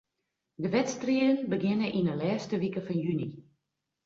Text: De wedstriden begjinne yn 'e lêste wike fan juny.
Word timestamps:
De 0.61 0.69
wedstriden 0.75 1.37
begjinne 1.53 1.87
yn 1.99 2.09
'e 2.11 2.15
lêste 2.21 2.55
wike 2.61 2.81
fan 2.85 2.99
juny. 3.05 3.29